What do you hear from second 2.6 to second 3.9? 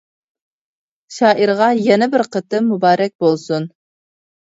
مۇبارەك بولسۇن!